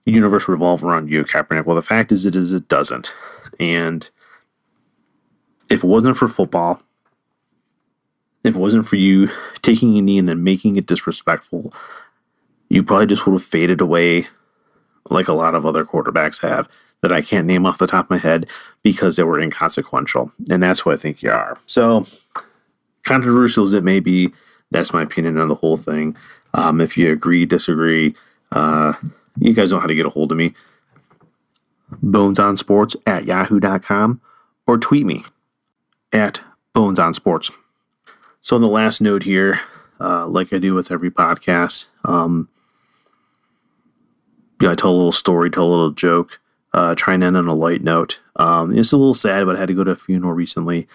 universe 0.06 0.48
revolve 0.48 0.82
around 0.82 1.08
you, 1.08 1.22
Kaepernick. 1.22 1.66
Well, 1.66 1.76
the 1.76 1.82
fact 1.82 2.10
is, 2.10 2.26
it 2.26 2.34
is 2.34 2.52
it 2.52 2.66
doesn't. 2.66 3.14
And 3.60 4.08
if 5.70 5.84
it 5.84 5.86
wasn't 5.86 6.16
for 6.16 6.26
football, 6.26 6.82
if 8.48 8.56
it 8.56 8.60
wasn't 8.60 8.86
for 8.86 8.96
you 8.96 9.30
taking 9.62 9.96
a 9.98 10.02
knee 10.02 10.18
and 10.18 10.28
then 10.28 10.42
making 10.42 10.76
it 10.76 10.86
disrespectful, 10.86 11.72
you 12.68 12.82
probably 12.82 13.06
just 13.06 13.26
would 13.26 13.34
have 13.34 13.44
faded 13.44 13.80
away 13.80 14.26
like 15.10 15.28
a 15.28 15.32
lot 15.32 15.54
of 15.54 15.64
other 15.64 15.84
quarterbacks 15.84 16.42
have 16.42 16.68
that 17.00 17.12
I 17.12 17.22
can't 17.22 17.46
name 17.46 17.64
off 17.64 17.78
the 17.78 17.86
top 17.86 18.06
of 18.06 18.10
my 18.10 18.18
head 18.18 18.46
because 18.82 19.16
they 19.16 19.22
were 19.22 19.40
inconsequential. 19.40 20.32
And 20.50 20.62
that's 20.62 20.84
what 20.84 20.94
I 20.94 20.98
think 20.98 21.22
you 21.22 21.30
are. 21.30 21.58
So, 21.66 22.04
controversial 23.04 23.64
as 23.64 23.72
it 23.72 23.84
may 23.84 24.00
be, 24.00 24.32
that's 24.70 24.92
my 24.92 25.02
opinion 25.02 25.38
on 25.38 25.48
the 25.48 25.54
whole 25.54 25.76
thing. 25.76 26.16
Um, 26.54 26.80
if 26.80 26.96
you 26.96 27.12
agree, 27.12 27.46
disagree, 27.46 28.14
uh, 28.52 28.94
you 29.38 29.54
guys 29.54 29.70
know 29.70 29.78
how 29.78 29.86
to 29.86 29.94
get 29.94 30.06
a 30.06 30.10
hold 30.10 30.32
of 30.32 30.38
me. 30.38 30.54
Bones 32.02 32.38
on 32.38 32.56
Sports 32.56 32.96
at 33.06 33.24
yahoo.com 33.24 34.20
or 34.66 34.76
tweet 34.76 35.06
me 35.06 35.24
at 36.12 36.40
Bones 36.74 36.98
on 36.98 37.14
Sports. 37.14 37.50
So, 38.40 38.56
on 38.56 38.62
the 38.62 38.68
last 38.68 39.00
note 39.00 39.24
here, 39.24 39.60
uh, 40.00 40.26
like 40.26 40.52
I 40.52 40.58
do 40.58 40.74
with 40.74 40.90
every 40.90 41.10
podcast, 41.10 41.86
um, 42.04 42.48
yeah, 44.60 44.72
I 44.72 44.74
tell 44.74 44.90
a 44.90 44.96
little 44.96 45.12
story, 45.12 45.50
tell 45.50 45.66
a 45.66 45.70
little 45.70 45.90
joke, 45.90 46.40
uh, 46.72 46.94
trying 46.94 47.20
to 47.20 47.26
end 47.26 47.36
on 47.36 47.46
a 47.46 47.54
light 47.54 47.82
note. 47.82 48.20
Um, 48.36 48.76
it's 48.76 48.92
a 48.92 48.96
little 48.96 49.14
sad, 49.14 49.46
but 49.46 49.56
I 49.56 49.60
had 49.60 49.68
to 49.68 49.74
go 49.74 49.84
to 49.84 49.92
a 49.92 49.96
funeral 49.96 50.32
recently, 50.32 50.88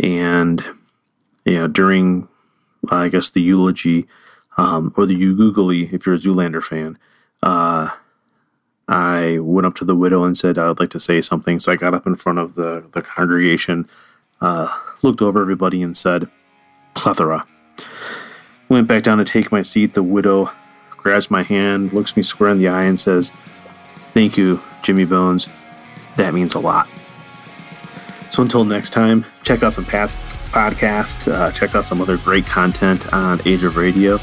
and 0.00 0.64
you 1.44 1.54
know, 1.54 1.68
during 1.68 2.28
uh, 2.90 2.96
I 2.96 3.08
guess 3.08 3.30
the 3.30 3.40
eulogy 3.40 4.06
um, 4.56 4.92
or 4.96 5.06
the 5.06 5.14
you 5.14 5.36
googly, 5.36 5.92
if 5.92 6.06
you're 6.06 6.14
a 6.14 6.18
Zoolander 6.18 6.62
fan, 6.62 6.98
uh, 7.42 7.90
I 8.88 9.38
went 9.40 9.66
up 9.66 9.74
to 9.76 9.84
the 9.84 9.96
widow 9.96 10.24
and 10.24 10.36
said 10.36 10.58
I 10.58 10.68
would 10.68 10.80
like 10.80 10.90
to 10.90 11.00
say 11.00 11.20
something. 11.20 11.60
So 11.60 11.72
I 11.72 11.76
got 11.76 11.94
up 11.94 12.06
in 12.06 12.16
front 12.16 12.38
of 12.38 12.54
the 12.54 12.84
the 12.92 13.02
congregation, 13.02 13.88
uh, 14.40 14.68
looked 15.02 15.22
over 15.22 15.40
everybody, 15.40 15.82
and 15.82 15.96
said, 15.96 16.28
"Plethora." 16.96 17.46
Went 18.68 18.88
back 18.88 19.04
down 19.04 19.18
to 19.18 19.24
take 19.24 19.52
my 19.52 19.62
seat. 19.62 19.94
The 19.94 20.02
widow 20.02 20.50
grabs 20.90 21.30
my 21.30 21.44
hand, 21.44 21.92
looks 21.92 22.16
me 22.16 22.22
square 22.24 22.50
in 22.50 22.58
the 22.58 22.66
eye, 22.66 22.82
and 22.82 22.98
says, 22.98 23.30
Thank 24.12 24.36
you, 24.36 24.60
Jimmy 24.82 25.04
Bones. 25.04 25.48
That 26.16 26.34
means 26.34 26.54
a 26.54 26.58
lot. 26.58 26.88
So 28.32 28.42
until 28.42 28.64
next 28.64 28.90
time, 28.90 29.24
check 29.44 29.62
out 29.62 29.74
some 29.74 29.84
past 29.84 30.18
podcasts, 30.50 31.30
uh, 31.30 31.52
check 31.52 31.76
out 31.76 31.84
some 31.84 32.00
other 32.00 32.16
great 32.16 32.44
content 32.44 33.12
on 33.12 33.40
Age 33.46 33.62
of 33.62 33.76
Radio. 33.76 34.18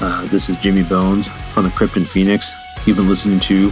Uh, 0.00 0.26
this 0.26 0.50
is 0.50 0.60
Jimmy 0.60 0.82
Bones 0.82 1.26
from 1.26 1.64
the 1.64 1.70
Crypt 1.70 1.96
in 1.96 2.04
Phoenix. 2.04 2.52
You've 2.84 2.98
been 2.98 3.08
listening 3.08 3.40
to 3.40 3.70